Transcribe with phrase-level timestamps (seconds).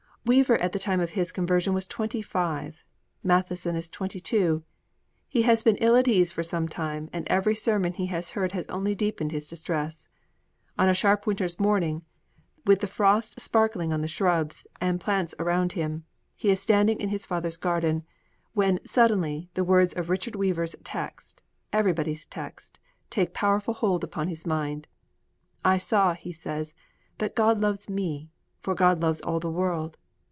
[0.23, 2.83] Weaver, at the time of his conversion, was twenty five:
[3.23, 4.63] Matheson is twenty two.
[5.27, 8.51] He has been ill at ease for some time, and every sermon he has heard
[8.51, 10.07] has only deepened his distress.
[10.77, 12.03] On a sharp winter's morning,
[12.67, 16.05] with the frost sparkling on the shrubs and plants around him,
[16.35, 18.05] he is standing in his father's garden,
[18.53, 21.41] when, suddenly, the words of Richard Weaver's text
[21.73, 22.79] Everybody's Text
[23.09, 24.87] take powerful hold upon his mind.
[25.65, 26.75] 'I saw,' he says,
[27.17, 28.29] 'that God loves me,
[28.59, 29.97] for God loves all the world.